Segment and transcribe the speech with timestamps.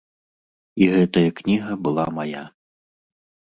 [0.85, 2.43] І гэтая кніга была мая.